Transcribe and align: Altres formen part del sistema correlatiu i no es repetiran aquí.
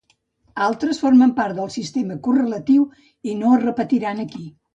Altres 0.67 1.01
formen 1.03 1.33
part 1.39 1.55
del 1.59 1.69
sistema 1.75 2.17
correlatiu 2.29 2.87
i 3.33 3.37
no 3.45 3.53
es 3.59 3.63
repetiran 3.69 4.25
aquí. 4.27 4.45